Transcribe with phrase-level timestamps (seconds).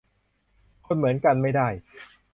[0.85, 1.67] คนเหมือนกัน ไม่ได้